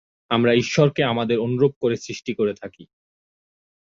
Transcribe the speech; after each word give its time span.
আমরা 0.31 0.51
ঈশ্বরকে 0.53 1.01
আমাদের 1.03 1.37
অনুরূপ 1.39 1.73
করে 1.81 1.95
সৃষ্টি 1.97 2.31
করে 2.33 2.53
থাকি। 2.53 2.83